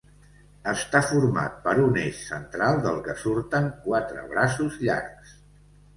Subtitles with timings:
[0.71, 5.41] Està format per un eix central del que surten quatre braços llargs.